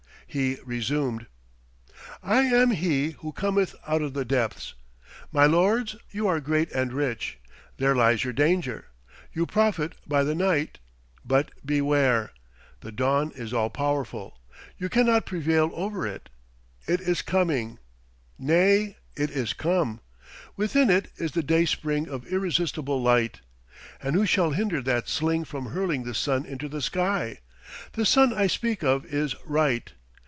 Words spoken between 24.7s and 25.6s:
that sling